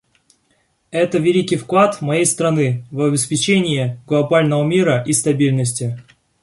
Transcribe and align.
Это 0.89 1.19
великий 1.19 1.57
вклад 1.57 2.01
моей 2.01 2.25
страны 2.25 2.83
в 2.89 3.01
обеспечение 3.03 4.01
глобального 4.07 4.63
мира 4.63 5.03
и 5.05 5.13
стабильности. 5.13 5.99